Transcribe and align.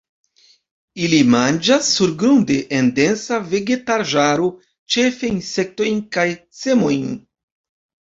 Ili 1.07 1.17
manĝas 1.33 1.89
surgrunde 1.97 2.55
en 2.77 2.89
densa 2.99 3.37
vegetaĵaro, 3.51 4.47
ĉefe 4.95 5.29
insektojn 5.35 6.01
kaj 6.19 6.25
semojn. 6.63 7.13